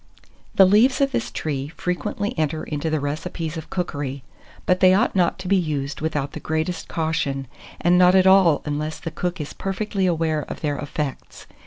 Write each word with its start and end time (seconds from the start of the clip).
The 0.55 0.65
leaves 0.65 0.99
of 0.99 1.11
this 1.11 1.29
tree 1.29 1.67
frequently 1.77 2.35
enter 2.35 2.63
into 2.63 2.89
the 2.89 2.99
recipes 2.99 3.55
of 3.55 3.69
cookery; 3.69 4.23
but 4.65 4.79
they 4.79 4.95
ought 4.95 5.15
not 5.15 5.37
to 5.37 5.47
be 5.47 5.55
used 5.57 6.01
without 6.01 6.31
the 6.31 6.39
greatest 6.39 6.87
caution, 6.87 7.45
and 7.79 7.99
not 7.99 8.15
at 8.15 8.25
all 8.25 8.63
unless 8.65 8.97
the 8.99 9.11
cook 9.11 9.39
is 9.39 9.53
perfectly 9.53 10.07
aware 10.07 10.41
of 10.41 10.61
their 10.61 10.79
effects. 10.79 11.45